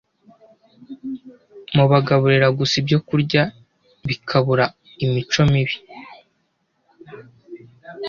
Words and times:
Mubagaburira 1.75 2.47
gusa 2.57 2.73
ibyokurya 2.81 3.43
bikabura 4.07 4.65
imico 5.03 5.41
mibi 5.51 5.75